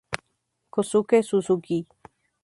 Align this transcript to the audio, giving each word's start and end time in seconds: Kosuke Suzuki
Kosuke 0.73 1.21
Suzuki 1.27 1.77